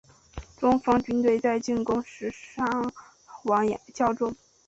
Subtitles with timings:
[0.59, 2.91] 中方军队在进攻时伤
[3.43, 4.35] 亡较重。